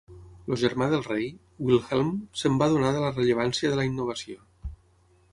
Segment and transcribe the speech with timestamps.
[0.53, 1.25] El germà del rei,
[1.67, 2.09] Wilhelm,
[2.43, 4.39] se'n va adonar de la rellevància de la innovació.